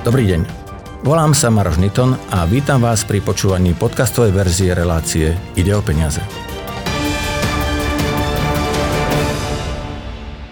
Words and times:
Dobrý 0.00 0.24
deň. 0.32 0.48
Volám 1.04 1.36
sa 1.36 1.52
Maroš 1.52 1.76
Niton 1.76 2.16
a 2.32 2.48
vítam 2.48 2.80
vás 2.80 3.04
pri 3.04 3.20
počúvaní 3.20 3.76
podcastovej 3.76 4.32
verzie 4.32 4.72
relácie 4.72 5.36
Ide 5.60 5.76
o 5.76 5.84
peniaze. 5.84 6.24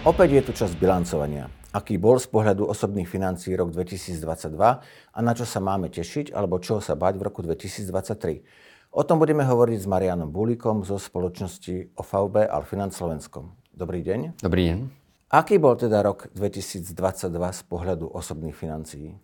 Opäť 0.05 0.29
je 0.37 0.41
tu 0.45 0.51
čas 0.53 0.77
bilancovania. 0.77 1.49
Aký 1.73 1.97
bol 1.97 2.21
z 2.21 2.29
pohľadu 2.29 2.69
osobných 2.69 3.09
financií 3.09 3.57
rok 3.57 3.73
2022 3.73 4.53
a 4.53 5.19
na 5.25 5.33
čo 5.33 5.49
sa 5.49 5.57
máme 5.57 5.89
tešiť 5.89 6.29
alebo 6.29 6.61
čoho 6.61 6.77
sa 6.77 6.93
bať 6.93 7.17
v 7.17 7.25
roku 7.25 7.41
2023. 7.41 8.93
O 8.93 9.01
tom 9.01 9.17
budeme 9.17 9.41
hovoriť 9.49 9.81
s 9.81 9.89
Marianom 9.89 10.29
Búlikom 10.29 10.85
zo 10.85 11.01
spoločnosti 11.01 11.97
OVB 11.97 12.45
Alfinanc 12.45 12.93
Slovenskom. 12.93 13.57
Dobrý 13.73 14.05
deň. 14.05 14.45
Dobrý 14.45 14.61
deň. 14.69 14.77
Aký 15.33 15.57
bol 15.57 15.73
teda 15.73 16.05
rok 16.05 16.29
2022 16.37 16.93
z 17.33 17.61
pohľadu 17.65 18.13
osobných 18.13 18.53
financií? 18.53 19.17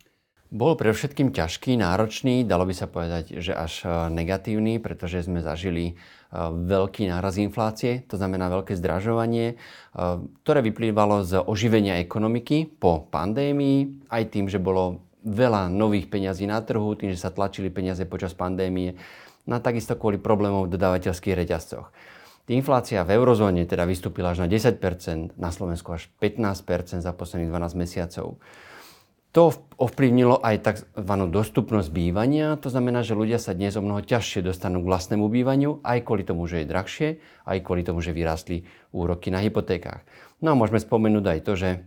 Bol 0.53 0.77
pre 0.77 0.93
všetkým 0.93 1.33
ťažký, 1.33 1.81
náročný, 1.81 2.45
dalo 2.45 2.69
by 2.69 2.75
sa 2.77 2.85
povedať, 2.85 3.41
že 3.41 3.49
až 3.49 3.81
e, 3.81 4.13
negatívny, 4.13 4.77
pretože 4.77 5.25
sme 5.25 5.41
zažili 5.41 5.91
e, 5.91 5.93
veľký 6.53 7.09
náraz 7.09 7.41
inflácie, 7.41 8.05
to 8.05 8.21
znamená 8.21 8.53
veľké 8.53 8.77
zdražovanie, 8.77 9.53
e, 9.53 9.55
ktoré 10.45 10.61
vyplývalo 10.61 11.25
z 11.25 11.41
oživenia 11.41 11.97
ekonomiky 11.97 12.69
po 12.77 13.09
pandémii, 13.09 14.05
aj 14.13 14.23
tým, 14.29 14.45
že 14.45 14.61
bolo 14.61 15.01
veľa 15.25 15.73
nových 15.73 16.13
peňazí 16.13 16.45
na 16.45 16.61
trhu, 16.61 16.93
tým, 16.93 17.09
že 17.09 17.25
sa 17.25 17.33
tlačili 17.33 17.73
peniaze 17.73 18.05
počas 18.05 18.37
pandémie, 18.37 18.93
no 19.49 19.57
a 19.57 19.65
takisto 19.65 19.97
kvôli 19.97 20.21
problémov 20.21 20.69
v 20.69 20.77
dodávateľských 20.77 21.33
reťazcoch. 21.41 21.89
Inflácia 22.45 23.01
v 23.01 23.17
eurozóne 23.17 23.65
teda 23.65 23.89
vystúpila 23.89 24.37
až 24.37 24.45
na 24.45 24.47
10%, 24.47 25.33
na 25.33 25.49
Slovensku 25.49 25.89
až 25.97 26.13
15% 26.21 27.01
za 27.01 27.09
posledných 27.09 27.49
12 27.49 27.73
mesiacov. 27.73 28.37
To 29.35 29.51
ovplyvnilo 29.75 30.39
aj 30.39 30.55
tzv. 30.63 31.11
dostupnosť 31.27 31.91
bývania, 31.91 32.55
to 32.55 32.71
znamená, 32.71 33.03
že 33.03 33.19
ľudia 33.19 33.35
sa 33.35 33.51
dnes 33.51 33.75
o 33.75 33.83
mnoho 33.83 33.99
ťažšie 33.99 34.39
dostanú 34.39 34.79
k 34.79 34.87
vlastnému 34.87 35.27
bývaniu, 35.27 35.83
aj 35.83 36.07
kvôli 36.07 36.23
tomu, 36.23 36.47
že 36.47 36.63
je 36.63 36.71
drahšie, 36.71 37.19
aj 37.43 37.59
kvôli 37.59 37.83
tomu, 37.83 37.99
že 37.99 38.15
vyrástli 38.15 38.63
úroky 38.95 39.35
na 39.35 39.43
hypotékách. 39.43 40.07
No 40.39 40.55
a 40.55 40.59
môžeme 40.59 40.79
spomenúť 40.79 41.25
aj 41.27 41.39
to, 41.43 41.53
že 41.59 41.83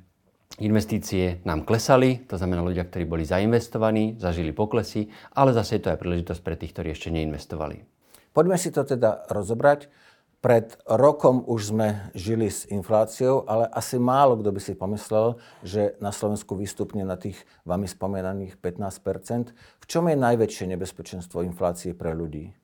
investície 0.61 1.41
nám 1.49 1.65
klesali, 1.65 2.21
to 2.29 2.37
znamená 2.37 2.61
ľudia, 2.61 2.85
ktorí 2.85 3.09
boli 3.09 3.25
zainvestovaní, 3.25 4.21
zažili 4.21 4.53
poklesy, 4.53 5.09
ale 5.33 5.57
zase 5.57 5.81
je 5.81 5.89
to 5.89 5.97
aj 5.97 6.05
príležitosť 6.05 6.45
pre 6.45 6.53
tých, 6.61 6.77
ktorí 6.77 6.93
ešte 6.93 7.09
neinvestovali. 7.09 7.81
Poďme 8.37 8.61
si 8.61 8.69
to 8.69 8.85
teda 8.85 9.25
rozobrať. 9.33 9.89
Pred 10.39 10.79
rokom 10.87 11.43
už 11.51 11.75
sme 11.75 12.15
žili 12.15 12.47
s 12.47 12.63
infláciou, 12.71 13.43
ale 13.51 13.67
asi 13.75 13.99
málo 13.99 14.39
kto 14.39 14.55
by 14.55 14.61
si 14.63 14.79
pomyslel, 14.79 15.35
že 15.67 15.99
na 15.99 16.15
Slovensku 16.15 16.55
vystupne 16.55 17.03
na 17.03 17.19
tých 17.19 17.43
vami 17.67 17.91
spomenaných 17.91 18.55
15% 18.63 19.51
V 19.83 19.85
čom 19.91 20.07
je 20.07 20.15
najväčšie 20.15 20.71
nebezpečenstvo 20.71 21.43
inflácie 21.43 21.91
pre 21.91 22.15
ľudí? 22.15 22.55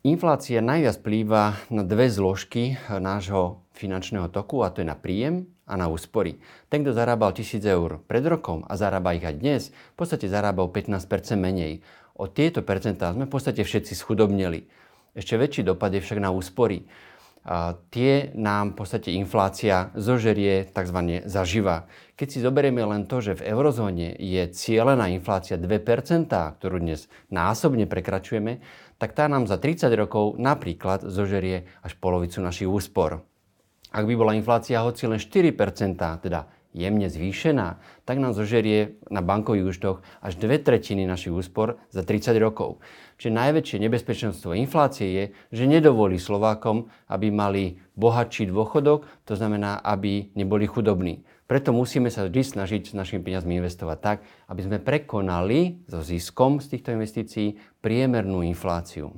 Inflácia 0.00 0.64
najviac 0.64 0.96
plýva 1.04 1.60
na 1.68 1.84
dve 1.84 2.08
zložky 2.08 2.80
nášho 2.88 3.68
finančného 3.76 4.32
toku, 4.32 4.64
a 4.64 4.72
to 4.72 4.80
je 4.80 4.88
na 4.88 4.96
príjem 4.96 5.44
a 5.68 5.76
na 5.76 5.92
úspory. 5.92 6.40
Ten, 6.72 6.80
kto 6.80 6.96
zarábal 6.96 7.36
1000 7.36 7.60
eur 7.68 8.00
pred 8.08 8.24
rokom 8.24 8.64
a 8.64 8.80
zarába 8.80 9.12
ich 9.12 9.28
aj 9.28 9.36
dnes, 9.36 9.62
v 9.92 9.96
podstate 10.00 10.24
zarába 10.24 10.64
o 10.64 10.72
15% 10.72 11.04
menej. 11.36 11.84
O 12.16 12.32
tieto 12.32 12.64
percentá 12.64 13.12
sme 13.12 13.28
v 13.28 13.32
podstate 13.36 13.60
všetci 13.60 13.92
schudobneli. 13.92 14.72
Ešte 15.16 15.34
väčší 15.34 15.62
dopad 15.66 15.90
je 15.94 16.00
však 16.02 16.18
na 16.22 16.30
úspory 16.30 16.86
a 17.40 17.72
tie 17.88 18.36
nám 18.36 18.76
v 18.76 18.84
podstate 18.84 19.16
inflácia 19.16 19.88
zožerie 19.96 20.68
tzv. 20.68 21.24
zaživa. 21.24 21.88
Keď 22.12 22.28
si 22.28 22.38
zoberieme 22.44 22.84
len 22.84 23.08
to, 23.08 23.24
že 23.24 23.40
v 23.40 23.48
eurozóne 23.48 24.12
je 24.20 24.44
cieľená 24.52 25.08
inflácia 25.08 25.56
2%, 25.56 26.28
ktorú 26.28 26.76
dnes 26.76 27.08
násobne 27.32 27.88
prekračujeme, 27.88 28.60
tak 29.00 29.16
tá 29.16 29.24
nám 29.24 29.48
za 29.48 29.56
30 29.56 29.88
rokov 29.96 30.36
napríklad 30.36 31.08
zožerie 31.08 31.64
až 31.80 31.96
polovicu 31.96 32.44
našich 32.44 32.68
úspor. 32.68 33.24
Ak 33.90 34.04
by 34.04 34.14
bola 34.14 34.36
inflácia 34.36 34.84
hoci 34.84 35.08
len 35.08 35.16
4%, 35.16 35.96
teda 35.96 36.44
jemne 36.70 37.10
zvýšená, 37.10 37.82
tak 38.06 38.22
nám 38.22 38.34
zožerie 38.34 38.98
na 39.10 39.20
bankových 39.20 39.68
účtoch 39.70 39.96
až 40.22 40.38
dve 40.38 40.62
tretiny 40.62 41.06
našich 41.06 41.34
úspor 41.34 41.82
za 41.90 42.06
30 42.06 42.38
rokov 42.38 42.78
že 43.20 43.28
najväčšie 43.28 43.84
nebezpečenstvo 43.84 44.56
inflácie 44.56 45.08
je, 45.12 45.24
že 45.52 45.68
nedovolí 45.68 46.16
Slovákom, 46.16 46.88
aby 47.12 47.28
mali 47.28 47.76
bohatší 47.92 48.48
dôchodok, 48.48 49.04
to 49.28 49.36
znamená, 49.36 49.76
aby 49.84 50.32
neboli 50.32 50.64
chudobní. 50.64 51.20
Preto 51.44 51.76
musíme 51.76 52.08
sa 52.08 52.24
vždy 52.24 52.40
snažiť 52.40 52.82
s 52.88 52.96
našimi 52.96 53.20
peniazmi 53.20 53.60
investovať 53.60 53.98
tak, 54.00 54.18
aby 54.48 54.60
sme 54.64 54.78
prekonali 54.80 55.84
so 55.84 56.00
ziskom 56.00 56.64
z 56.64 56.72
týchto 56.72 56.96
investícií 56.96 57.60
priemernú 57.84 58.40
infláciu. 58.40 59.12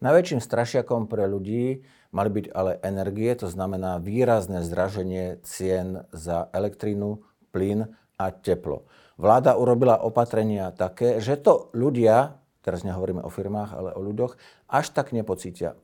Najväčším 0.00 0.40
strašiakom 0.40 1.04
pre 1.04 1.28
ľudí 1.28 1.84
mali 2.14 2.30
byť 2.30 2.46
ale 2.54 2.78
energie, 2.86 3.34
to 3.34 3.50
znamená 3.50 3.98
výrazné 3.98 4.62
zdraženie 4.62 5.42
cien 5.42 6.06
za 6.14 6.46
elektrínu, 6.54 7.20
plyn 7.50 7.90
a 8.14 8.30
teplo. 8.30 8.86
Vláda 9.18 9.58
urobila 9.58 9.98
opatrenia 9.98 10.70
také, 10.70 11.18
že 11.18 11.34
to 11.34 11.70
ľudia 11.74 12.38
teraz 12.64 12.80
nehovoríme 12.82 13.20
o 13.20 13.28
firmách, 13.28 13.70
ale 13.76 13.90
o 13.92 14.00
ľuďoch, 14.00 14.40
až 14.72 14.86
tak 14.96 15.12
nepocítia. 15.12 15.76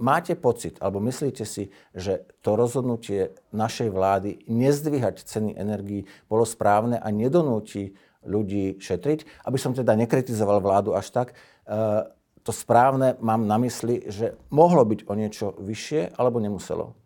Máte 0.00 0.32
pocit, 0.38 0.80
alebo 0.80 1.02
myslíte 1.02 1.44
si, 1.44 1.74
že 1.92 2.24
to 2.40 2.56
rozhodnutie 2.56 3.36
našej 3.52 3.90
vlády 3.92 4.40
nezdvíhať 4.48 5.26
ceny 5.26 5.58
energií 5.58 6.08
bolo 6.30 6.46
správne 6.48 6.96
a 6.96 7.10
nedonúti 7.12 7.98
ľudí 8.24 8.80
šetriť? 8.80 9.44
Aby 9.44 9.58
som 9.60 9.76
teda 9.76 9.92
nekritizoval 9.98 10.64
vládu 10.64 10.96
až 10.96 11.12
tak, 11.12 11.28
e, 11.28 11.34
to 12.44 12.52
správne 12.52 13.20
mám 13.20 13.44
na 13.44 13.60
mysli, 13.60 14.08
že 14.08 14.36
mohlo 14.48 14.84
byť 14.84 15.04
o 15.08 15.12
niečo 15.12 15.46
vyššie, 15.60 16.16
alebo 16.16 16.40
nemuselo? 16.40 16.96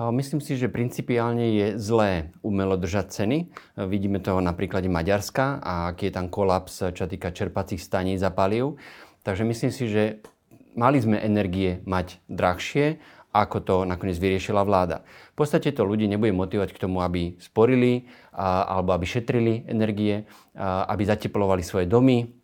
Myslím 0.00 0.40
si, 0.40 0.56
že 0.56 0.72
principiálne 0.72 1.60
je 1.60 1.66
zlé 1.76 2.32
umelo 2.40 2.80
držať 2.80 3.06
ceny. 3.20 3.38
Vidíme 3.84 4.16
to 4.22 4.40
na 4.40 4.56
príklade 4.56 4.88
Maďarska 4.88 5.60
a 5.60 5.92
aký 5.92 6.08
je 6.08 6.16
tam 6.16 6.32
kolaps, 6.32 6.88
čo 6.96 7.04
týka 7.04 7.34
čerpacích 7.36 7.82
staní 7.82 8.16
za 8.16 8.32
paliv. 8.32 8.80
Takže 9.26 9.44
myslím 9.44 9.72
si, 9.74 9.84
že 9.92 10.24
mali 10.72 11.02
sme 11.04 11.20
energie 11.20 11.84
mať 11.84 12.16
drahšie, 12.32 12.96
ako 13.30 13.56
to 13.60 13.76
nakoniec 13.84 14.16
vyriešila 14.16 14.64
vláda. 14.64 15.04
V 15.36 15.44
podstate 15.44 15.68
to 15.70 15.84
ľudí 15.84 16.08
nebude 16.08 16.32
motivovať 16.32 16.72
k 16.72 16.80
tomu, 16.80 17.04
aby 17.04 17.36
sporili 17.36 18.08
alebo 18.32 18.96
aby 18.96 19.04
šetrili 19.04 19.68
energie, 19.68 20.24
aby 20.56 21.02
zateplovali 21.04 21.60
svoje 21.60 21.84
domy, 21.84 22.39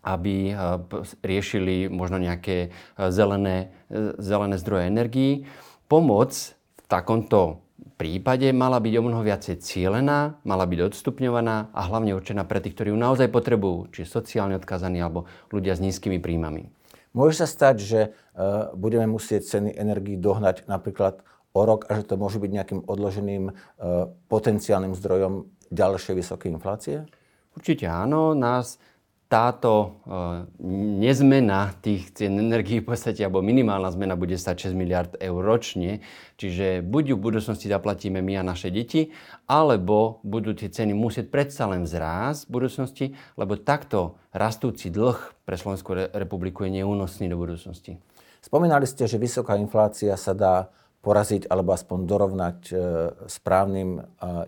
aby 0.00 0.56
riešili 1.20 1.92
možno 1.92 2.16
nejaké 2.16 2.72
zelené, 2.96 3.72
zelené 4.16 4.56
zdroje 4.56 4.84
energií. 4.88 5.32
Pomoc 5.90 6.34
takomto 6.90 7.62
prípade 8.00 8.48
mala 8.56 8.80
byť 8.80 8.94
o 8.96 9.02
mnoho 9.04 9.22
viacej 9.22 9.60
cielená, 9.60 10.40
mala 10.42 10.64
byť 10.64 10.88
odstupňovaná 10.88 11.68
a 11.70 11.80
hlavne 11.84 12.16
určená 12.16 12.48
pre 12.48 12.64
tých, 12.64 12.72
ktorí 12.72 12.88
ju 12.90 12.98
naozaj 12.98 13.28
potrebujú, 13.28 13.92
či 13.92 14.08
sociálne 14.08 14.56
odkazaní 14.56 15.04
alebo 15.04 15.28
ľudia 15.52 15.76
s 15.76 15.84
nízkymi 15.84 16.16
príjmami. 16.16 16.72
Môže 17.12 17.44
sa 17.44 17.46
stať, 17.50 17.76
že 17.82 18.00
budeme 18.72 19.04
musieť 19.04 19.58
ceny 19.58 19.76
energii 19.76 20.16
dohnať 20.16 20.64
napríklad 20.64 21.20
o 21.52 21.60
rok 21.66 21.90
a 21.90 21.98
že 21.98 22.06
to 22.06 22.14
môže 22.16 22.38
byť 22.38 22.50
nejakým 22.50 22.80
odloženým 22.86 23.52
potenciálnym 24.30 24.94
zdrojom 24.94 25.50
ďalšej 25.68 26.14
vysokej 26.16 26.48
inflácie? 26.54 27.04
Určite 27.50 27.90
áno. 27.90 28.32
Nás 28.38 28.78
táto 29.30 30.02
uh, 30.10 30.42
nezmena 30.98 31.70
tých 31.78 32.10
cien 32.18 32.34
energií 32.34 32.82
v 32.82 32.90
podstate, 32.90 33.22
alebo 33.22 33.38
minimálna 33.46 33.94
zmena 33.94 34.18
bude 34.18 34.34
stať 34.34 34.74
6 34.74 34.74
miliard 34.74 35.14
eur 35.22 35.38
ročne, 35.38 36.02
čiže 36.34 36.82
buď 36.82 37.14
v 37.14 37.22
budúcnosti 37.30 37.70
zaplatíme 37.70 38.18
my 38.18 38.42
a 38.42 38.42
naše 38.42 38.74
deti, 38.74 39.14
alebo 39.46 40.18
budú 40.26 40.50
tie 40.58 40.66
ceny 40.66 40.98
musieť 40.98 41.30
predsa 41.30 41.70
len 41.70 41.86
vzrásť 41.86 42.50
v 42.50 42.54
budúcnosti, 42.58 43.06
lebo 43.38 43.54
takto 43.54 44.18
rastúci 44.34 44.90
dlh 44.90 45.46
pre 45.46 45.54
Slovenskú 45.54 45.94
republiku 46.10 46.66
je 46.66 46.82
neúnosný 46.82 47.30
do 47.30 47.38
budúcnosti. 47.38 48.02
Spomínali 48.42 48.90
ste, 48.90 49.06
že 49.06 49.14
vysoká 49.14 49.54
inflácia 49.54 50.18
sa 50.18 50.34
dá 50.34 50.74
poraziť 51.00 51.48
alebo 51.48 51.72
aspoň 51.72 51.98
dorovnať 52.04 52.58
e, 52.68 52.74
správnym 53.24 53.90
e, 53.98 54.00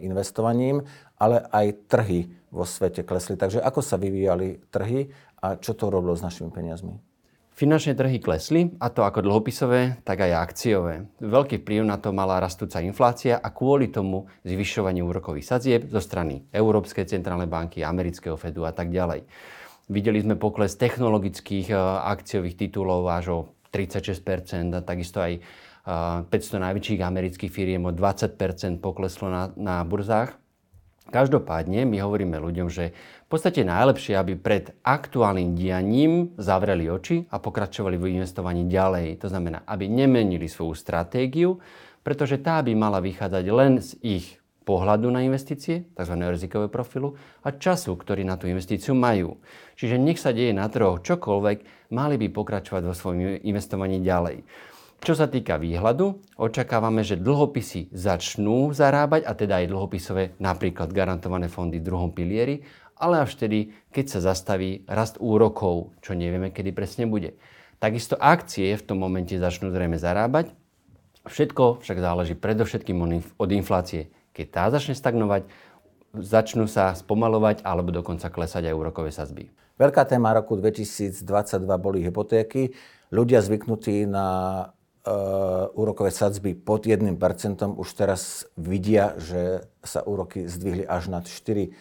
investovaním, 0.05 0.85
ale 1.17 1.41
aj 1.49 1.67
trhy 1.89 2.29
vo 2.53 2.69
svete 2.69 3.03
klesli. 3.09 3.41
Takže 3.41 3.65
ako 3.65 3.81
sa 3.81 3.97
vyvíjali 3.97 4.61
trhy 4.69 5.09
a 5.41 5.57
čo 5.57 5.73
to 5.73 5.89
robilo 5.89 6.13
s 6.13 6.21
našimi 6.21 6.53
peniazmi? 6.53 7.13
Finančné 7.53 7.93
trhy 7.93 8.17
klesli, 8.17 8.73
a 8.81 8.89
to 8.89 9.05
ako 9.05 9.29
dlhopisové, 9.29 10.01
tak 10.09 10.25
aj 10.25 10.41
akciové. 10.41 11.05
Veľký 11.21 11.61
vplyv 11.61 11.85
na 11.85 12.01
to 12.01 12.09
mala 12.09 12.41
rastúca 12.41 12.81
inflácia 12.81 13.37
a 13.37 13.53
kvôli 13.53 13.93
tomu 13.93 14.25
zvyšovanie 14.49 15.05
úrokových 15.05 15.53
sadzieb 15.53 15.81
zo 15.93 16.01
strany 16.01 16.49
Európskej 16.49 17.05
centrálnej 17.13 17.53
banky, 17.53 17.85
amerického 17.85 18.41
Fedu 18.41 18.65
a 18.65 18.73
tak 18.73 18.89
ďalej. 18.89 19.29
Videli 19.93 20.25
sme 20.25 20.41
pokles 20.41 20.81
technologických 20.81 21.77
akciových 22.09 22.57
titulov 22.57 23.05
až 23.13 23.25
o 23.29 23.39
36 23.69 24.25
a 24.73 24.81
takisto 24.81 25.21
aj 25.21 25.45
500 25.83 26.63
najväčších 26.63 27.01
amerických 27.03 27.51
firiem 27.51 27.83
o 27.87 27.93
20 27.95 28.39
pokleslo 28.79 29.27
na, 29.27 29.51
na 29.59 29.83
burzách. 29.83 30.39
Každopádne 31.11 31.83
my 31.83 31.99
hovoríme 31.99 32.39
ľuďom, 32.39 32.71
že 32.71 32.95
v 33.27 33.29
podstate 33.29 33.67
najlepšie, 33.67 34.15
aby 34.15 34.39
pred 34.39 34.71
aktuálnym 34.87 35.59
dianím 35.59 36.31
zavreli 36.39 36.87
oči 36.87 37.27
a 37.27 37.43
pokračovali 37.43 37.99
v 37.99 38.17
investovaní 38.17 38.71
ďalej. 38.71 39.19
To 39.21 39.29
znamená, 39.29 39.67
aby 39.67 39.91
nemenili 39.91 40.47
svoju 40.47 40.79
stratégiu, 40.79 41.59
pretože 42.07 42.39
tá 42.39 42.63
by 42.63 42.73
mala 42.79 43.03
vychádzať 43.03 43.45
len 43.51 43.83
z 43.83 43.99
ich 44.01 44.27
pohľadu 44.63 45.11
na 45.11 45.27
investície, 45.27 45.91
tzv. 45.91 46.15
rizikového 46.23 46.71
profilu, 46.71 47.19
a 47.43 47.51
času, 47.51 47.99
ktorý 47.99 48.23
na 48.23 48.39
tú 48.39 48.47
investíciu 48.47 48.95
majú. 48.95 49.43
Čiže 49.75 49.99
nech 49.99 50.23
sa 50.23 50.31
deje 50.31 50.55
na 50.55 50.71
trhoch 50.71 51.03
čokoľvek, 51.03 51.91
mali 51.91 52.15
by 52.15 52.31
pokračovať 52.31 52.83
vo 52.87 52.95
svojom 52.95 53.43
investovaní 53.43 53.99
ďalej. 53.99 54.47
Čo 55.03 55.19
sa 55.19 55.27
týka 55.27 55.59
výhľadu, 55.59 56.23
očakávame, 56.39 57.03
že 57.03 57.19
dlhopisy 57.19 57.91
začnú 57.91 58.71
zarábať, 58.71 59.27
a 59.27 59.35
teda 59.35 59.59
aj 59.59 59.75
dlhopisové 59.75 60.39
napríklad 60.39 60.95
garantované 60.95 61.51
fondy 61.51 61.83
v 61.83 61.87
druhom 61.91 62.15
pilieri, 62.15 62.63
ale 62.95 63.19
až 63.19 63.35
vtedy, 63.35 63.75
keď 63.91 64.05
sa 64.07 64.31
zastaví 64.31 64.87
rast 64.87 65.19
úrokov, 65.19 65.91
čo 66.07 66.15
nevieme, 66.15 66.55
kedy 66.55 66.71
presne 66.71 67.11
bude. 67.11 67.35
Takisto 67.83 68.15
akcie 68.15 68.79
v 68.79 68.87
tom 68.87 69.03
momente 69.03 69.35
začnú 69.35 69.75
zrejme 69.75 69.99
zarábať. 69.99 70.55
Všetko 71.27 71.83
však 71.83 71.99
záleží 71.99 72.39
predovšetkým 72.39 73.03
od 73.43 73.51
inflácie. 73.51 74.15
Keď 74.31 74.47
tá 74.55 74.71
začne 74.71 74.95
stagnovať, 74.95 75.51
začnú 76.15 76.71
sa 76.71 76.95
spomalovať 76.95 77.67
alebo 77.67 77.91
dokonca 77.91 78.31
klesať 78.31 78.71
aj 78.71 78.79
úrokové 78.79 79.11
sazby. 79.11 79.51
Veľká 79.83 80.07
téma 80.07 80.31
roku 80.31 80.55
2022 80.55 81.27
boli 81.83 82.07
hypotéky. 82.07 82.71
Ľudia 83.11 83.43
zvyknutí 83.43 84.07
na 84.07 84.71
úrokové 85.75 86.15
sadzby 86.15 86.55
pod 86.55 86.87
1%, 86.87 87.11
už 87.75 87.89
teraz 87.99 88.47
vidia, 88.55 89.19
že 89.19 89.67
sa 89.83 90.07
úroky 90.07 90.47
zdvihli 90.47 90.87
až 90.87 91.11
nad 91.11 91.27
4%. 91.27 91.75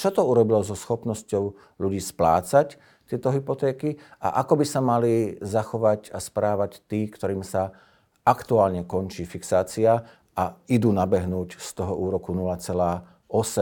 Čo 0.00 0.08
to 0.08 0.22
urobilo 0.24 0.64
so 0.64 0.72
schopnosťou 0.72 1.52
ľudí 1.76 2.00
splácať 2.00 2.80
tieto 3.04 3.28
hypotéky 3.28 4.00
a 4.22 4.40
ako 4.40 4.62
by 4.62 4.64
sa 4.64 4.80
mali 4.80 5.36
zachovať 5.44 6.14
a 6.14 6.18
správať 6.22 6.80
tí, 6.88 7.10
ktorým 7.12 7.44
sa 7.44 7.76
aktuálne 8.24 8.88
končí 8.88 9.28
fixácia 9.28 10.06
a 10.32 10.56
idú 10.70 10.94
nabehnúť 10.96 11.60
z 11.60 11.70
toho 11.76 11.92
úroku 11.92 12.32
0,8 12.32 13.04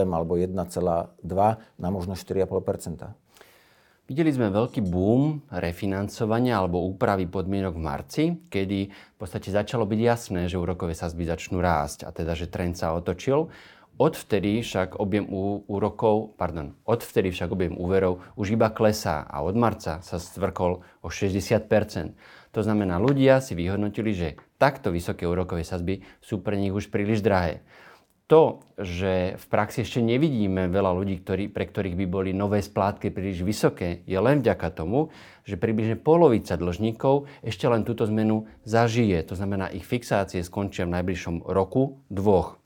alebo 0.07 0.39
1,2 0.39 0.55
na 1.83 1.89
možno 1.91 2.15
4,5 2.15 2.47
Videli 4.09 4.33
sme 4.33 4.49
veľký 4.49 4.89
boom 4.89 5.45
refinancovania 5.53 6.57
alebo 6.57 6.81
úpravy 6.89 7.29
podmienok 7.29 7.77
v 7.77 7.85
marci, 7.85 8.25
kedy 8.49 8.89
v 8.89 9.17
podstate 9.21 9.53
začalo 9.53 9.85
byť 9.85 10.01
jasné, 10.01 10.49
že 10.49 10.57
úrokové 10.57 10.97
sazby 10.97 11.29
začnú 11.29 11.61
rásť 11.61 12.09
a 12.09 12.11
teda, 12.17 12.33
že 12.33 12.49
trend 12.49 12.73
sa 12.73 12.97
otočil. 12.97 13.53
Odvtedy 14.01 14.65
však 14.65 14.97
objem 14.97 15.29
úrokov, 15.69 16.41
pardon, 16.41 16.73
odvtedy 16.89 17.29
však 17.37 17.53
objem 17.53 17.77
úverov 17.77 18.25
už 18.41 18.57
iba 18.57 18.73
klesá 18.73 19.29
a 19.29 19.45
od 19.45 19.61
marca 19.61 20.01
sa 20.01 20.17
stvrkol 20.17 20.81
o 21.05 21.09
60% 21.13 21.69
To 22.57 22.61
znamená, 22.65 22.97
ľudia 22.97 23.45
si 23.45 23.53
vyhodnotili, 23.53 24.17
že 24.17 24.41
takto 24.57 24.89
vysoké 24.89 25.29
úrokové 25.29 25.69
sazby 25.69 26.01
sú 26.25 26.41
pre 26.41 26.57
nich 26.57 26.73
už 26.73 26.89
príliš 26.89 27.21
drahé 27.21 27.61
to, 28.29 28.61
že 28.77 29.41
v 29.41 29.45
praxi 29.49 29.83
ešte 29.83 30.05
nevidíme 30.05 30.69
veľa 30.69 30.93
ľudí, 30.93 31.25
ktorí, 31.25 31.49
pre 31.49 31.65
ktorých 31.65 31.97
by 31.97 32.07
boli 32.07 32.31
nové 32.37 32.61
splátky 32.61 33.09
príliš 33.09 33.41
vysoké, 33.41 34.05
je 34.05 34.21
len 34.21 34.45
vďaka 34.45 34.69
tomu, 34.77 35.09
že 35.49 35.57
približne 35.57 35.97
polovica 35.97 36.61
dlžníkov 36.61 37.25
ešte 37.41 37.65
len 37.65 37.89
túto 37.89 38.05
zmenu 38.05 38.45
zažije. 38.69 39.25
To 39.33 39.35
znamená, 39.35 39.73
ich 39.73 39.89
fixácie 39.89 40.45
skončia 40.45 40.85
v 40.85 41.01
najbližšom 41.01 41.49
roku, 41.49 42.05
dvoch. 42.13 42.61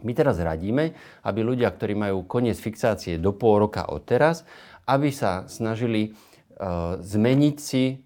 My 0.00 0.16
teraz 0.16 0.40
radíme, 0.40 0.96
aby 1.24 1.40
ľudia, 1.44 1.68
ktorí 1.68 1.92
majú 1.92 2.24
koniec 2.24 2.56
fixácie 2.56 3.20
do 3.20 3.36
pol 3.36 3.68
roka 3.68 3.84
od 3.92 4.00
teraz, 4.04 4.48
aby 4.88 5.12
sa 5.12 5.44
snažili 5.44 6.12
uh, 6.12 6.96
zmeniť 7.04 7.56
si 7.60 8.00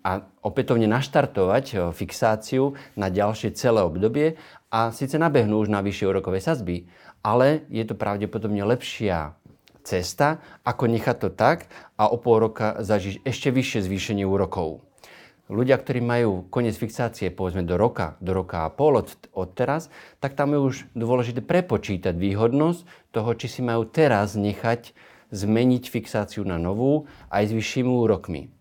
a 0.00 0.12
opätovne 0.40 0.88
naštartovať 0.88 1.64
e, 1.70 1.74
fixáciu 1.92 2.78
na 2.96 3.12
ďalšie 3.12 3.52
celé 3.54 3.84
obdobie 3.84 4.40
a 4.70 4.94
síce 4.94 5.18
nabehnú 5.20 5.60
už 5.60 5.68
na 5.68 5.84
vyššie 5.84 6.06
úrokové 6.08 6.40
sazby, 6.40 6.88
ale 7.20 7.68
je 7.68 7.84
to 7.84 7.98
pravdepodobne 7.98 8.62
lepšia 8.64 9.36
cesta, 9.82 10.40
ako 10.62 10.84
nechať 10.86 11.16
to 11.16 11.28
tak 11.32 11.66
a 11.96 12.08
o 12.08 12.16
pol 12.20 12.40
roka 12.40 12.80
zažiť 12.80 13.24
ešte 13.24 13.48
vyššie 13.50 13.80
zvýšenie 13.84 14.24
úrokov. 14.24 14.84
Ľudia, 15.50 15.82
ktorí 15.82 15.98
majú 15.98 16.46
koniec 16.46 16.78
fixácie 16.78 17.34
povedzme 17.34 17.66
do 17.66 17.74
roka, 17.74 18.14
do 18.22 18.30
roka 18.30 18.62
a 18.62 18.70
pol 18.70 19.02
od, 19.02 19.10
od 19.34 19.50
teraz, 19.50 19.90
tak 20.22 20.38
tam 20.38 20.54
je 20.54 20.60
už 20.62 20.74
dôležité 20.94 21.42
prepočítať 21.42 22.14
výhodnosť 22.14 22.86
toho, 23.10 23.30
či 23.34 23.50
si 23.50 23.60
majú 23.60 23.82
teraz 23.82 24.38
nechať 24.38 24.94
zmeniť 25.34 25.90
fixáciu 25.90 26.46
na 26.46 26.54
novú 26.54 27.10
aj 27.34 27.50
s 27.50 27.52
vyššími 27.54 27.90
úrokmi. 27.90 28.59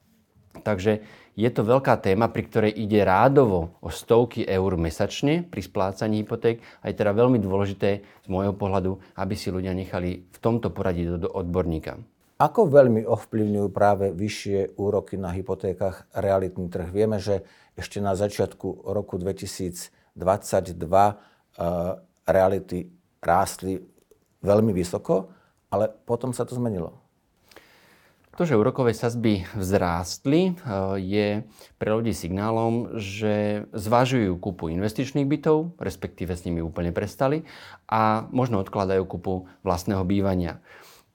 Takže 0.60 1.02
je 1.40 1.50
to 1.54 1.64
veľká 1.64 1.96
téma, 2.04 2.28
pri 2.28 2.44
ktorej 2.52 2.72
ide 2.76 3.00
rádovo 3.08 3.72
o 3.80 3.88
stovky 3.88 4.44
eur 4.44 4.76
mesačne 4.76 5.48
pri 5.48 5.64
splácaní 5.64 6.20
hypoték 6.20 6.60
a 6.84 6.92
je 6.92 7.00
teda 7.00 7.16
veľmi 7.16 7.40
dôležité 7.40 8.04
z 8.04 8.28
môjho 8.28 8.52
pohľadu, 8.52 9.00
aby 9.16 9.36
si 9.40 9.48
ľudia 9.48 9.72
nechali 9.72 10.28
v 10.28 10.38
tomto 10.44 10.68
poradí 10.68 11.08
do, 11.08 11.32
odborníka. 11.32 11.96
Ako 12.40 12.68
veľmi 12.72 13.08
ovplyvňujú 13.08 13.68
práve 13.72 14.12
vyššie 14.12 14.80
úroky 14.80 15.16
na 15.16 15.32
hypotékach 15.32 16.12
realitný 16.12 16.68
trh? 16.68 16.92
Vieme, 16.92 17.20
že 17.24 17.44
ešte 17.76 18.04
na 18.04 18.16
začiatku 18.20 18.92
roku 18.92 19.16
2022 19.16 20.20
uh, 20.20 21.16
reality 22.28 22.92
rástli 23.24 23.80
veľmi 24.44 24.76
vysoko, 24.76 25.32
ale 25.72 25.88
potom 26.04 26.36
sa 26.36 26.44
to 26.44 26.56
zmenilo. 26.56 26.99
To, 28.40 28.48
že 28.48 28.56
úrokové 28.56 28.96
sazby 28.96 29.44
vzrástli, 29.52 30.56
eh, 30.56 30.96
je 30.96 31.28
pre 31.76 31.92
ľudí 31.92 32.16
signálom, 32.16 32.96
že 32.96 33.68
zvažujú 33.76 34.40
kúpu 34.40 34.72
investičných 34.72 35.28
bytov, 35.28 35.76
respektíve 35.76 36.32
s 36.32 36.48
nimi 36.48 36.64
úplne 36.64 36.96
prestali 36.96 37.44
a 37.92 38.32
možno 38.32 38.64
odkladajú 38.64 39.04
kúpu 39.04 39.52
vlastného 39.68 40.08
bývania. 40.08 40.64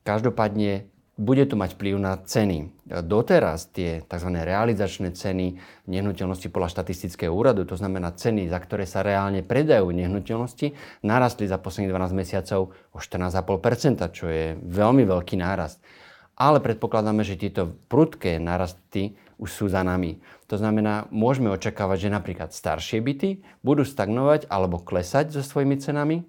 Každopádne 0.05 0.85
bude 1.17 1.49
to 1.49 1.56
mať 1.56 1.81
vplyv 1.81 1.97
na 1.97 2.21
ceny. 2.21 2.69
Doteraz 2.93 3.73
tie 3.73 4.05
tzv. 4.05 4.29
realizačné 4.29 5.17
ceny 5.17 5.56
nehnuteľnosti 5.88 6.53
podľa 6.53 6.77
štatistického 6.77 7.32
úradu, 7.32 7.65
to 7.65 7.81
znamená 7.81 8.12
ceny, 8.12 8.53
za 8.53 8.61
ktoré 8.61 8.85
sa 8.85 9.00
reálne 9.00 9.41
predajú 9.41 9.88
nehnuteľnosti, 9.97 10.77
narastli 11.00 11.49
za 11.49 11.56
posledných 11.56 11.88
12 11.88 12.20
mesiacov 12.20 12.77
o 12.93 12.99
14,5%, 13.00 14.12
čo 14.12 14.29
je 14.29 14.61
veľmi 14.61 15.08
veľký 15.08 15.41
nárast 15.41 15.81
ale 16.34 16.58
predpokladáme, 16.58 17.22
že 17.22 17.38
tieto 17.38 17.70
prudké 17.86 18.43
narasty 18.43 19.14
už 19.38 19.50
sú 19.50 19.64
za 19.70 19.82
nami. 19.82 20.19
To 20.50 20.58
znamená, 20.58 21.10
môžeme 21.10 21.50
očakávať, 21.50 22.06
že 22.06 22.14
napríklad 22.14 22.50
staršie 22.55 23.03
byty 23.03 23.43
budú 23.62 23.82
stagnovať 23.82 24.46
alebo 24.50 24.82
klesať 24.82 25.34
so 25.34 25.43
svojimi 25.43 25.79
cenami. 25.79 26.22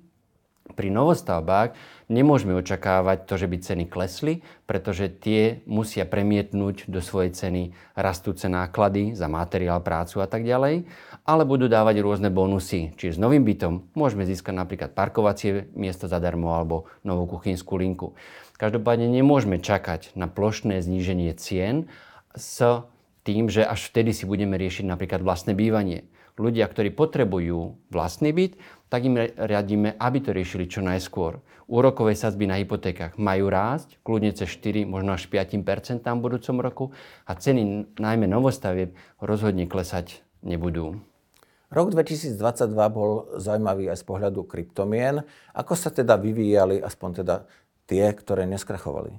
Pri 0.74 0.90
novostavbách 0.90 1.78
nemôžeme 2.10 2.58
očakávať 2.58 3.30
to, 3.30 3.38
že 3.38 3.46
by 3.46 3.58
ceny 3.62 3.86
klesli, 3.86 4.42
pretože 4.66 5.14
tie 5.14 5.62
musia 5.70 6.10
premietnúť 6.10 6.90
do 6.90 7.06
svojej 7.06 7.38
ceny 7.38 7.78
rastúce 7.94 8.50
náklady 8.50 9.14
za 9.14 9.30
materiál, 9.30 9.86
prácu 9.86 10.26
a 10.26 10.28
tak 10.28 10.42
ďalej, 10.42 10.90
ale 11.22 11.44
budú 11.46 11.70
dávať 11.70 12.02
rôzne 12.02 12.34
bonusy. 12.34 12.98
Čiže 12.98 13.16
s 13.16 13.22
novým 13.22 13.46
bytom 13.46 13.94
môžeme 13.94 14.26
získať 14.26 14.58
napríklad 14.58 14.98
parkovacie 14.98 15.70
miesto 15.78 16.10
zadarmo 16.10 16.58
alebo 16.58 16.90
novú 17.06 17.38
kuchynskú 17.38 17.78
linku. 17.78 18.18
Každopádne 18.58 19.06
nemôžeme 19.06 19.62
čakať 19.62 20.18
na 20.18 20.26
plošné 20.26 20.82
zníženie 20.82 21.30
cien 21.38 21.86
s 22.34 22.58
tým, 23.22 23.54
že 23.54 23.62
až 23.62 23.94
vtedy 23.94 24.18
si 24.18 24.26
budeme 24.26 24.58
riešiť 24.58 24.86
napríklad 24.90 25.22
vlastné 25.22 25.54
bývanie. 25.54 26.10
Ľudia, 26.36 26.68
ktorí 26.68 26.92
potrebujú 26.92 27.80
vlastný 27.88 28.36
byt, 28.36 28.60
tak 28.92 29.08
im 29.08 29.16
radíme, 29.40 29.96
aby 29.96 30.18
to 30.20 30.36
riešili 30.36 30.68
čo 30.68 30.84
najskôr. 30.84 31.40
Úrokové 31.66 32.14
sazby 32.14 32.46
na 32.46 32.60
hypotékach 32.60 33.16
majú 33.16 33.48
rásť, 33.48 33.98
kľudne 34.04 34.36
cez 34.36 34.52
4, 34.52 34.84
možno 34.84 35.16
až 35.16 35.32
5 35.32 35.64
v 36.04 36.20
budúcom 36.20 36.56
roku 36.60 36.86
a 37.24 37.34
ceny 37.34 37.96
najmä 37.98 38.28
novostavieb 38.28 38.94
rozhodne 39.24 39.66
klesať 39.66 40.22
nebudú. 40.44 41.00
Rok 41.74 41.92
2022 41.92 42.38
bol 42.94 43.26
zaujímavý 43.42 43.90
aj 43.90 43.98
z 44.00 44.06
pohľadu 44.06 44.46
kryptomien. 44.46 45.26
Ako 45.52 45.74
sa 45.74 45.90
teda 45.90 46.20
vyvíjali, 46.20 46.78
aspoň 46.78 47.26
teda 47.26 47.36
tie, 47.90 48.06
ktoré 48.14 48.46
neskrachovali? 48.46 49.18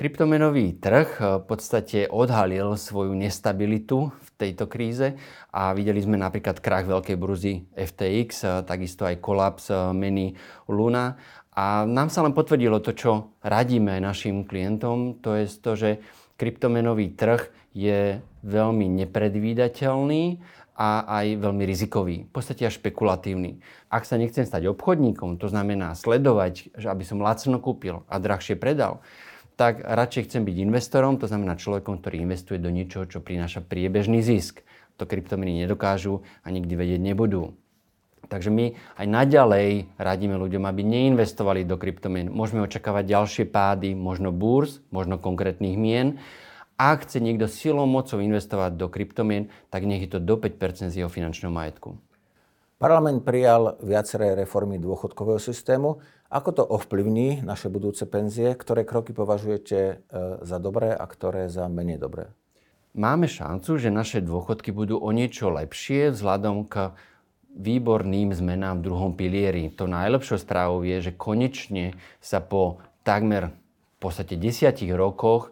Kryptomenový 0.00 0.80
trh 0.80 1.08
eh, 1.20 1.24
v 1.36 1.44
podstate 1.44 2.08
odhalil 2.08 2.72
svoju 2.72 3.12
nestabilitu 3.12 4.08
v 4.08 4.28
tejto 4.40 4.64
kríze 4.64 5.12
a 5.52 5.76
videli 5.76 6.00
sme 6.00 6.16
napríklad 6.16 6.56
krach 6.64 6.88
veľkej 6.88 7.20
bruzy 7.20 7.68
FTX, 7.76 8.28
eh, 8.40 8.50
takisto 8.64 9.04
aj 9.04 9.20
kolaps 9.20 9.68
eh, 9.68 9.92
meny 9.92 10.32
Luna. 10.72 11.20
A 11.52 11.84
nám 11.84 12.08
sa 12.08 12.24
len 12.24 12.32
potvrdilo 12.32 12.80
to, 12.80 12.96
čo 12.96 13.36
radíme 13.44 14.00
našim 14.00 14.48
klientom, 14.48 15.20
to 15.20 15.36
je 15.36 15.44
to, 15.60 15.76
že 15.76 15.90
kryptomenový 16.40 17.12
trh 17.12 17.52
je 17.76 18.24
veľmi 18.40 19.04
nepredvídateľný 19.04 20.40
a 20.80 21.04
aj 21.20 21.44
veľmi 21.44 21.68
rizikový, 21.68 22.24
v 22.24 22.32
podstate 22.32 22.64
až 22.64 22.80
špekulatívny. 22.80 23.60
Ak 23.92 24.08
sa 24.08 24.16
nechcem 24.16 24.48
stať 24.48 24.64
obchodníkom, 24.72 25.36
to 25.36 25.52
znamená 25.52 25.92
sledovať, 25.92 26.72
že 26.72 26.88
aby 26.88 27.04
som 27.04 27.20
lacno 27.20 27.60
kúpil 27.60 28.00
a 28.08 28.16
drahšie 28.16 28.56
predal, 28.56 29.04
tak 29.60 29.84
radšej 29.84 30.32
chcem 30.32 30.48
byť 30.48 30.56
investorom, 30.64 31.20
to 31.20 31.28
znamená 31.28 31.60
človekom, 31.60 32.00
ktorý 32.00 32.24
investuje 32.24 32.56
do 32.56 32.72
niečoho, 32.72 33.04
čo 33.04 33.20
prináša 33.20 33.60
priebežný 33.60 34.24
zisk. 34.24 34.64
To 34.96 35.04
kryptomeny 35.04 35.60
nedokážu 35.60 36.24
a 36.40 36.48
nikdy 36.48 36.72
vedieť 36.72 37.00
nebudú. 37.04 37.52
Takže 38.32 38.48
my 38.48 38.72
aj 38.96 39.06
naďalej 39.10 39.68
radíme 40.00 40.40
ľuďom, 40.40 40.64
aby 40.64 40.80
neinvestovali 40.80 41.68
do 41.68 41.76
kryptomien. 41.76 42.32
Môžeme 42.32 42.64
očakávať 42.64 43.04
ďalšie 43.12 43.44
pády, 43.52 43.92
možno 43.92 44.32
búrs, 44.32 44.80
možno 44.88 45.20
konkrétnych 45.20 45.76
mien, 45.76 46.16
ak 46.80 47.04
chce 47.04 47.20
niekto 47.20 47.44
silou 47.44 47.84
mocou 47.84 48.24
investovať 48.24 48.80
do 48.80 48.88
kryptomien, 48.88 49.52
tak 49.68 49.84
nech 49.84 50.00
je 50.00 50.16
to 50.16 50.24
do 50.24 50.40
5% 50.40 50.88
z 50.88 51.04
jeho 51.04 51.12
finančného 51.12 51.52
majetku. 51.52 52.00
Parlament 52.80 53.20
prijal 53.20 53.76
viaceré 53.84 54.32
reformy 54.32 54.80
dôchodkového 54.80 55.36
systému. 55.36 56.00
Ako 56.30 56.54
to 56.54 56.62
ovplyvní 56.62 57.42
naše 57.42 57.66
budúce 57.66 58.06
penzie? 58.06 58.54
Ktoré 58.54 58.86
kroky 58.86 59.10
považujete 59.10 59.78
e, 59.78 59.94
za 60.46 60.62
dobré 60.62 60.94
a 60.94 61.02
ktoré 61.02 61.50
za 61.50 61.66
menej 61.66 61.98
dobré? 61.98 62.30
Máme 62.94 63.26
šancu, 63.26 63.78
že 63.82 63.90
naše 63.90 64.22
dôchodky 64.22 64.70
budú 64.70 65.02
o 65.02 65.10
niečo 65.10 65.50
lepšie 65.50 66.14
vzhľadom 66.14 66.70
k 66.70 66.94
výborným 67.50 68.30
zmenám 68.30 68.78
v 68.78 68.86
druhom 68.86 69.12
pilieri. 69.18 69.74
To 69.74 69.90
najlepšou 69.90 70.38
správou 70.38 70.86
je, 70.86 71.10
že 71.10 71.18
konečne 71.18 71.98
sa 72.22 72.38
po 72.38 72.78
takmer 73.02 73.50
v 73.50 73.98
podstate 73.98 74.38
desiatich 74.38 74.94
rokoch 74.94 75.50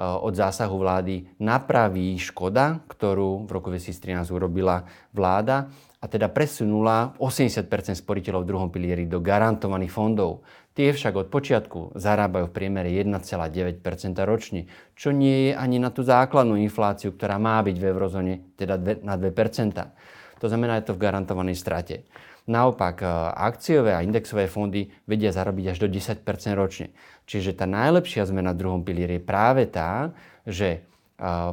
Eh, 0.00 0.06
od 0.06 0.32
zásahu 0.32 0.80
vlády 0.80 1.28
napraví 1.36 2.16
škoda, 2.16 2.80
ktorú 2.88 3.44
v 3.44 3.50
roku 3.52 3.68
2013 3.68 4.32
urobila 4.32 4.88
vláda 5.12 5.68
a 6.00 6.08
teda 6.08 6.32
presunula 6.32 7.12
80 7.20 7.68
sporiteľov 7.92 8.48
v 8.48 8.48
druhom 8.48 8.70
pilieri 8.72 9.04
do 9.04 9.20
garantovaných 9.20 9.92
fondov. 9.92 10.40
Tie 10.72 10.96
však 10.96 11.12
od 11.12 11.28
počiatku 11.28 11.92
zarábajú 11.92 12.48
v 12.48 12.56
priemere 12.56 12.88
1,9 12.88 13.84
ročne, 14.24 14.64
čo 14.96 15.12
nie 15.12 15.50
je 15.50 15.52
ani 15.52 15.76
na 15.76 15.92
tú 15.92 16.00
základnú 16.00 16.56
infláciu, 16.56 17.12
ktorá 17.12 17.36
má 17.36 17.60
byť 17.60 17.76
v 17.76 17.84
eurozóne, 17.84 18.34
teda 18.56 18.80
na 19.04 19.20
2% 19.20 20.40
To 20.40 20.46
znamená, 20.48 20.80
je 20.80 20.88
to 20.88 20.96
v 20.96 21.02
garantovanej 21.04 21.60
strate. 21.60 22.08
Naopak, 22.48 23.04
e, 23.04 23.06
akciové 23.36 23.92
a 23.92 24.00
indexové 24.00 24.48
fondy 24.48 24.88
vedia 25.04 25.36
zarobiť 25.36 25.76
až 25.76 25.78
do 25.84 25.88
10% 25.92 26.56
ročne. 26.56 26.96
Čiže 27.28 27.60
tá 27.60 27.68
najlepšia 27.68 28.24
zmena 28.24 28.56
v 28.56 28.60
druhom 28.64 28.80
pilieri 28.80 29.20
je 29.20 29.28
práve 29.28 29.68
tá, 29.68 30.16
že 30.48 30.88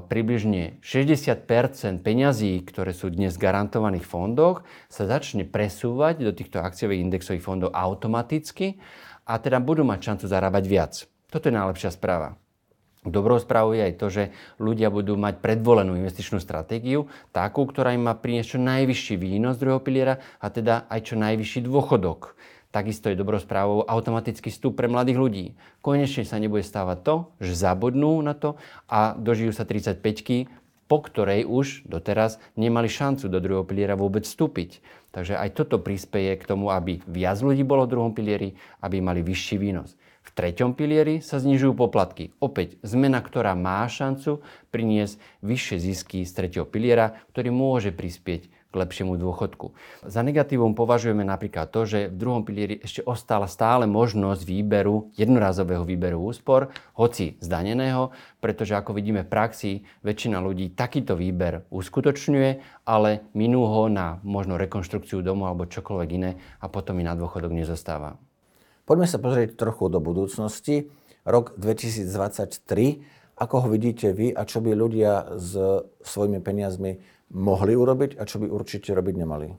približne 0.08 0.80
60% 0.80 1.44
peňazí, 2.00 2.64
ktoré 2.64 2.96
sú 2.96 3.12
dnes 3.12 3.36
v 3.36 3.44
garantovaných 3.44 4.08
fondoch, 4.08 4.64
sa 4.88 5.04
začne 5.04 5.44
presúvať 5.44 6.24
do 6.24 6.32
týchto 6.32 6.64
akciových 6.64 7.04
indexových 7.04 7.44
fondov 7.44 7.76
automaticky 7.76 8.80
a 9.28 9.36
teda 9.44 9.60
budú 9.60 9.84
mať 9.84 10.00
šancu 10.00 10.26
zarábať 10.32 10.64
viac. 10.66 10.94
Toto 11.28 11.52
je 11.52 11.58
najlepšia 11.60 11.92
správa. 11.92 12.40
Dobrou 13.08 13.40
správou 13.40 13.72
je 13.72 13.88
aj 13.88 13.96
to, 13.96 14.08
že 14.12 14.24
ľudia 14.60 14.92
budú 14.92 15.16
mať 15.16 15.40
predvolenú 15.40 15.96
investičnú 15.96 16.44
stratégiu, 16.44 17.08
takú, 17.32 17.64
ktorá 17.64 17.96
im 17.96 18.04
má 18.04 18.16
priniesť 18.16 18.56
čo 18.56 18.60
najvyšší 18.60 19.16
výnos 19.16 19.56
druhého 19.56 19.80
piliera 19.80 20.20
a 20.44 20.48
teda 20.52 20.92
aj 20.92 21.12
čo 21.12 21.16
najvyšší 21.16 21.64
dôchodok. 21.64 22.36
Takisto 22.68 23.08
je 23.08 23.16
dobrou 23.16 23.40
správou 23.40 23.88
automatický 23.88 24.52
vstup 24.52 24.76
pre 24.76 24.92
mladých 24.92 25.18
ľudí. 25.18 25.46
Konečne 25.80 26.28
sa 26.28 26.36
nebude 26.36 26.68
stávať 26.68 26.98
to, 27.04 27.16
že 27.40 27.56
zabudnú 27.56 28.20
na 28.20 28.36
to 28.36 28.60
a 28.92 29.16
dožijú 29.16 29.56
sa 29.56 29.64
35 29.64 30.04
po 30.88 31.04
ktorej 31.04 31.44
už 31.44 31.84
doteraz 31.84 32.40
nemali 32.56 32.88
šancu 32.88 33.28
do 33.28 33.44
druhého 33.44 33.68
piliera 33.68 34.00
vôbec 34.00 34.24
vstúpiť. 34.24 34.80
Takže 35.12 35.36
aj 35.36 35.60
toto 35.60 35.84
prispieje 35.84 36.40
k 36.40 36.48
tomu, 36.48 36.72
aby 36.72 37.04
viac 37.04 37.44
ľudí 37.44 37.68
bolo 37.68 37.84
v 37.84 37.92
druhom 37.92 38.12
pilieri, 38.16 38.56
aby 38.80 39.04
mali 39.04 39.20
vyšší 39.20 39.60
výnos. 39.60 40.00
Treťom 40.38 40.78
pilieri 40.78 41.18
sa 41.18 41.42
znižujú 41.42 41.74
poplatky. 41.74 42.30
Opäť 42.38 42.78
zmena, 42.86 43.26
ktorá 43.26 43.58
má 43.58 43.82
šancu 43.90 44.46
priniesť 44.70 45.18
vyššie 45.42 45.78
zisky 45.82 46.22
z 46.22 46.32
tretieho 46.38 46.62
piliera, 46.70 47.26
ktorý 47.34 47.50
môže 47.50 47.90
prispieť 47.90 48.46
k 48.46 48.74
lepšiemu 48.78 49.18
dôchodku. 49.18 49.74
Za 50.06 50.22
negatívum 50.22 50.78
považujeme 50.78 51.26
napríklad 51.26 51.74
to, 51.74 51.90
že 51.90 52.14
v 52.14 52.20
druhom 52.22 52.46
pilieri 52.46 52.78
ešte 52.86 53.02
ostala 53.10 53.50
stále 53.50 53.90
možnosť 53.90 54.46
výberu, 54.46 55.10
jednorazového 55.18 55.82
výberu 55.82 56.22
úspor, 56.22 56.70
hoci 56.94 57.42
zdaneného, 57.42 58.14
pretože 58.38 58.78
ako 58.78 58.94
vidíme 58.94 59.26
v 59.26 59.34
praxi, 59.34 59.72
väčšina 60.06 60.38
ľudí 60.38 60.78
takýto 60.78 61.18
výber 61.18 61.66
uskutočňuje, 61.74 62.86
ale 62.86 63.26
minú 63.34 63.66
ho 63.66 63.90
na 63.90 64.22
možno 64.22 64.54
rekonštrukciu 64.62 65.26
domu 65.26 65.50
alebo 65.50 65.66
čokoľvek 65.66 66.10
iné 66.14 66.38
a 66.62 66.70
potom 66.70 67.02
i 67.02 67.08
na 67.10 67.18
dôchodok 67.18 67.50
nezostáva. 67.50 68.27
Poďme 68.88 69.04
sa 69.04 69.20
pozrieť 69.20 69.60
trochu 69.60 69.92
do 69.92 70.00
budúcnosti. 70.00 70.88
Rok 71.28 71.60
2023, 71.60 73.36
ako 73.36 73.56
ho 73.60 73.68
vidíte 73.68 74.16
vy 74.16 74.32
a 74.32 74.48
čo 74.48 74.64
by 74.64 74.72
ľudia 74.72 75.36
s 75.36 75.60
svojimi 76.08 76.40
peniazmi 76.40 77.04
mohli 77.36 77.76
urobiť 77.76 78.16
a 78.16 78.24
čo 78.24 78.40
by 78.40 78.48
určite 78.48 78.96
robiť 78.96 79.16
nemali? 79.20 79.52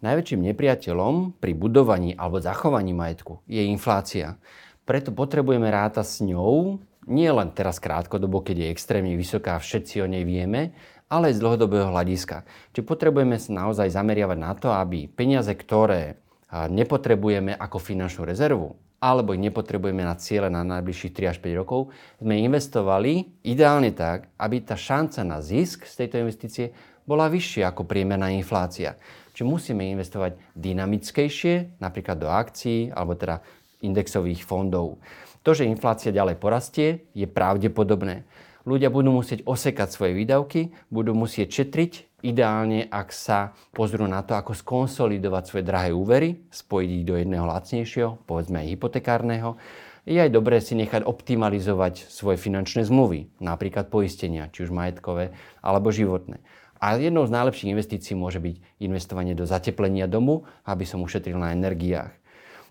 Najväčším 0.00 0.48
nepriateľom 0.48 1.36
pri 1.36 1.52
budovaní 1.52 2.16
alebo 2.16 2.40
zachovaní 2.40 2.96
majetku 2.96 3.44
je 3.44 3.68
inflácia. 3.68 4.40
Preto 4.88 5.12
potrebujeme 5.12 5.68
rátať 5.68 6.06
s 6.08 6.16
ňou 6.24 6.80
nie 7.04 7.28
len 7.28 7.52
teraz 7.52 7.84
krátkodobo, 7.84 8.40
keď 8.40 8.64
je 8.64 8.72
extrémne 8.72 9.12
vysoká, 9.12 9.60
všetci 9.60 10.00
o 10.00 10.08
nej 10.08 10.24
vieme, 10.24 10.72
ale 11.12 11.28
aj 11.28 11.36
z 11.36 11.42
dlhodobého 11.44 11.92
hľadiska. 11.92 12.48
Čiže 12.72 12.88
potrebujeme 12.88 13.36
sa 13.36 13.60
naozaj 13.60 13.92
zameriavať 13.92 14.38
na 14.40 14.52
to, 14.56 14.72
aby 14.72 15.04
peniaze, 15.04 15.52
ktoré 15.52 16.16
nepotrebujeme 16.50 17.54
ako 17.54 17.78
finančnú 17.78 18.26
rezervu, 18.26 18.74
alebo 19.00 19.32
ich 19.32 19.40
nepotrebujeme 19.40 20.04
na 20.04 20.18
ciele 20.20 20.52
na 20.52 20.60
najbližších 20.60 21.14
3 21.16 21.32
až 21.32 21.38
5 21.40 21.60
rokov, 21.64 21.88
sme 22.20 22.36
investovali 22.44 23.40
ideálne 23.46 23.94
tak, 23.96 24.28
aby 24.36 24.60
tá 24.60 24.76
šanca 24.76 25.24
na 25.24 25.40
zisk 25.40 25.88
z 25.88 26.04
tejto 26.04 26.20
investície 26.20 26.76
bola 27.08 27.32
vyššia 27.32 27.72
ako 27.72 27.88
priemerná 27.88 28.28
inflácia. 28.30 29.00
Čiže 29.32 29.48
musíme 29.48 29.88
investovať 29.88 30.36
dynamickejšie, 30.52 31.80
napríklad 31.80 32.20
do 32.20 32.28
akcií 32.28 32.92
alebo 32.92 33.16
teda 33.16 33.40
indexových 33.80 34.44
fondov. 34.44 35.00
To, 35.40 35.56
že 35.56 35.64
inflácia 35.64 36.12
ďalej 36.12 36.36
porastie, 36.36 37.08
je 37.16 37.24
pravdepodobné. 37.24 38.28
Ľudia 38.68 38.92
budú 38.92 39.12
musieť 39.14 39.44
osekať 39.48 39.88
svoje 39.88 40.12
výdavky, 40.12 40.74
budú 40.92 41.16
musieť 41.16 41.64
šetriť 41.64 42.10
Ideálne, 42.20 42.84
ak 42.92 43.16
sa 43.16 43.56
pozrú 43.72 44.04
na 44.04 44.20
to, 44.20 44.36
ako 44.36 44.52
skonsolidovať 44.52 45.42
svoje 45.48 45.64
drahé 45.64 45.96
úvery, 45.96 46.44
spojiť 46.52 46.90
ich 47.00 47.04
do 47.08 47.16
jedného 47.16 47.48
lacnejšieho, 47.48 48.28
povedzme 48.28 48.60
aj 48.60 48.76
hypotekárneho, 48.76 49.56
je 50.04 50.20
aj 50.20 50.28
dobré 50.28 50.60
si 50.60 50.76
nechať 50.76 51.08
optimalizovať 51.08 52.12
svoje 52.12 52.36
finančné 52.36 52.84
zmluvy, 52.84 53.32
napríklad 53.40 53.88
poistenia, 53.88 54.52
či 54.52 54.68
už 54.68 54.72
majetkové 54.72 55.32
alebo 55.64 55.88
životné. 55.88 56.44
A 56.80 56.96
jednou 57.00 57.24
z 57.24 57.32
najlepších 57.32 57.72
investícií 57.72 58.16
môže 58.16 58.40
byť 58.40 58.84
investovanie 58.84 59.32
do 59.32 59.48
zateplenia 59.48 60.04
domu, 60.04 60.44
aby 60.68 60.84
som 60.84 61.00
ušetril 61.00 61.40
na 61.40 61.56
energiách. 61.56 62.12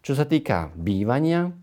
Čo 0.05 0.13
sa 0.13 0.29
týka 0.29 0.69
bývania, 0.77 1.53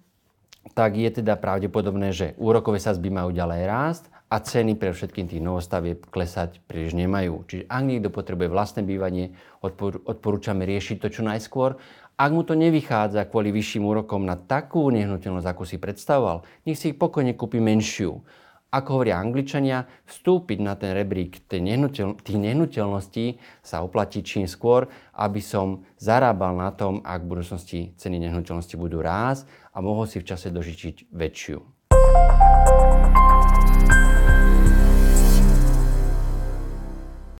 tak 0.74 0.98
je 0.98 1.22
teda 1.22 1.38
pravdepodobné, 1.38 2.10
že 2.10 2.34
úrokové 2.34 2.82
sazby 2.82 3.14
majú 3.14 3.30
ďalej 3.30 3.62
rásť 3.66 4.04
a 4.26 4.36
ceny 4.42 4.74
pre 4.74 4.90
všetkým 4.90 5.30
tých 5.30 5.42
novostavieb 5.42 6.02
klesať 6.10 6.58
príliš 6.66 6.98
nemajú. 6.98 7.46
Čiže 7.46 7.64
ak 7.70 7.82
niekto 7.86 8.10
potrebuje 8.10 8.50
vlastné 8.50 8.82
bývanie, 8.82 9.38
odporúčame 9.62 10.66
riešiť 10.66 10.96
to 10.98 11.08
čo 11.10 11.22
najskôr. 11.22 11.78
Ak 12.16 12.32
mu 12.32 12.42
to 12.42 12.56
nevychádza 12.56 13.28
kvôli 13.28 13.52
vyšším 13.52 13.86
úrokom 13.86 14.24
na 14.24 14.34
takú 14.34 14.88
nehnuteľnosť, 14.90 15.46
ako 15.46 15.62
si 15.68 15.76
predstavoval, 15.76 16.42
nech 16.64 16.80
si 16.80 16.90
ich 16.90 16.98
pokojne 16.98 17.36
kúpi 17.36 17.60
menšiu. 17.60 18.24
Ako 18.66 18.98
hovoria 18.98 19.22
Angličania, 19.22 19.86
vstúpiť 20.10 20.58
na 20.58 20.74
ten 20.74 20.90
rebrík 20.90 21.46
tých, 21.46 21.62
nehnuteľ, 21.62 22.18
tých 22.18 22.40
nehnuteľností 22.40 23.38
sa 23.62 23.86
oplatí 23.86 24.26
čím 24.26 24.50
skôr, 24.50 24.90
aby 25.14 25.38
som 25.38 25.86
zarábal 26.02 26.56
na 26.58 26.74
tom, 26.74 26.98
ak 27.06 27.22
v 27.22 27.30
budúcnosti 27.30 27.80
ceny 27.94 28.18
nehnuteľnosti 28.26 28.74
budú 28.74 29.04
rásť 29.04 29.46
a 29.70 29.78
mohol 29.78 30.10
si 30.10 30.18
v 30.18 30.28
čase 30.28 30.50
dožičiť 30.50 31.14
väčšiu. 31.14 31.58